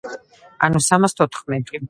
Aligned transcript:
ანუ 0.69 0.81
სამას 0.87 1.17
თოთხმეტი. 1.21 1.79